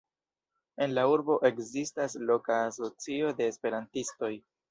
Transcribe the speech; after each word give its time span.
En 0.85 0.95
la 0.97 1.03
urbo 1.15 1.35
ekzistas 1.49 2.17
loka 2.31 2.57
asocio 2.71 3.31
de 3.43 3.51
esperantistoj. 3.53 4.35